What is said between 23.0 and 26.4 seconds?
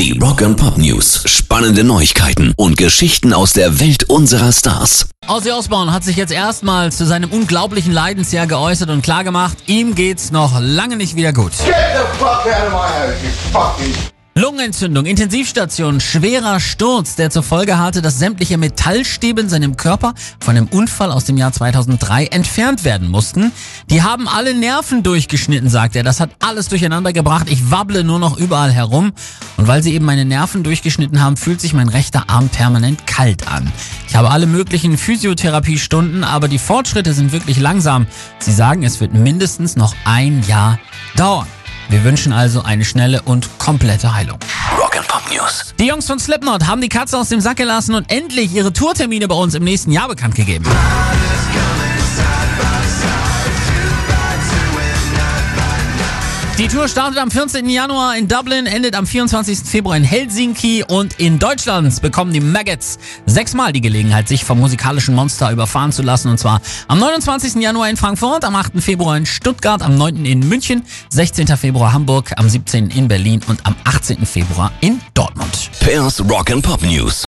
mussten. Die haben alle Nerven durchgeschnitten, sagt er. Das hat